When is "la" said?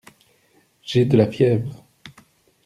1.15-1.27